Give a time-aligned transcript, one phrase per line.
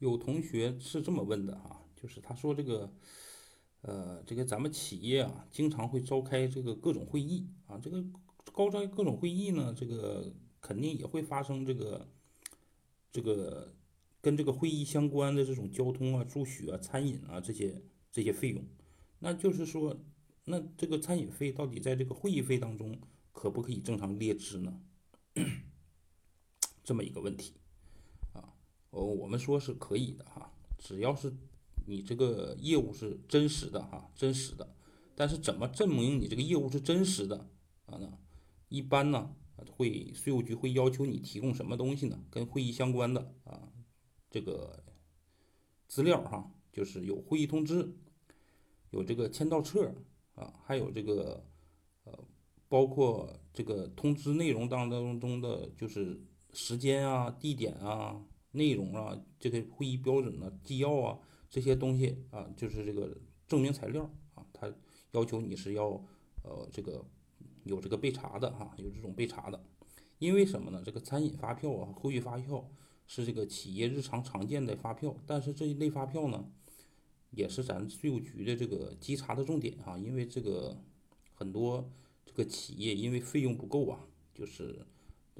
[0.00, 2.92] 有同学是这么问的哈，就是他说这个，
[3.82, 8.02] 呃，这个咱们企业啊，经常会召开这个各种会议啊，这个
[8.52, 12.08] 高召各种会议呢，这个肯定也会发生这个，
[13.12, 13.74] 这个
[14.22, 18.64] 跟这个会议相关的这种交通啊、住宿啊、餐饮啊这些这些费用。
[19.18, 20.00] 那就是说，
[20.46, 22.98] 那这个餐饮费到底在这个会议费当中
[23.32, 24.80] 可不可以正常列支呢？
[26.82, 27.52] 这么一个问题。
[28.90, 31.32] 哦，我们说是可以的哈，只要是
[31.86, 34.74] 你这个业务是真实的哈，真实的。
[35.14, 37.48] 但是怎么证明你这个业务是真实的
[37.86, 37.98] 啊？
[37.98, 38.18] 呢，
[38.68, 39.34] 一般呢
[39.70, 42.18] 会税务局会要求你提供什么东西呢？
[42.30, 43.68] 跟会议相关的啊，
[44.30, 44.82] 这个
[45.86, 47.94] 资料哈，就是有会议通知，
[48.90, 49.94] 有这个签到册
[50.34, 51.44] 啊，还有这个
[52.04, 52.18] 呃，
[52.68, 56.20] 包括这个通知内容当当中的就是
[56.52, 58.20] 时间啊、地点啊。
[58.52, 61.18] 内容啊，这个会议标准呢、纪要啊，
[61.48, 63.16] 这些东西啊，就是这个
[63.46, 64.72] 证明材料啊，他
[65.12, 65.88] 要求你是要
[66.42, 67.04] 呃这个
[67.64, 69.62] 有这个备查的哈，有这种备查的。
[70.18, 70.82] 因为什么呢？
[70.84, 72.70] 这个餐饮发票啊、会议发票
[73.06, 76.50] 是这个企业日常常见的发票，但是这一类发票呢，
[77.30, 79.96] 也是咱税务局的这个稽查的重点啊。
[79.96, 80.76] 因为这个
[81.32, 81.90] 很多
[82.26, 84.00] 这个企业因为费用不够啊，
[84.34, 84.84] 就是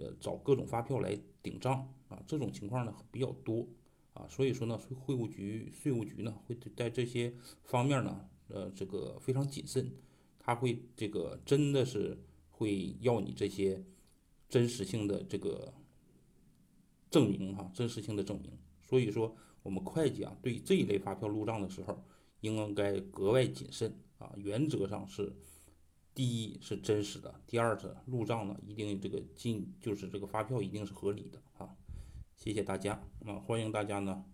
[0.01, 1.87] 呃找各种发票来顶账。
[2.11, 3.65] 啊，这种情况呢比较多
[4.15, 9.89] 啊，所以说呢，税会务局税务局呢会在这些方面呢，呃，这个非常谨慎，
[10.41, 12.19] 他会这个真的是
[12.51, 13.81] 会要你这些
[14.49, 15.73] 真实性的这个
[17.11, 18.51] 证明哈，真实性的证明。
[18.83, 22.05] 所以说，我们会计啊，对这一类发票入账的时候，
[22.41, 24.35] 应该格外谨慎啊。
[24.37, 25.33] 原则上是，
[26.15, 31.77] 第一是真实的，第二是入账呢一定这个进就是这个发票一定是合理的啊。
[32.37, 34.25] 谢谢大家，啊，欢迎大家呢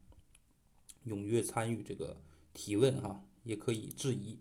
[1.07, 2.17] 踊跃参与这个
[2.55, 4.39] 提问哈，也可以质疑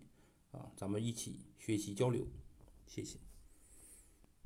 [0.52, 2.26] 啊，咱们一起学习交流，
[2.86, 3.18] 谢谢。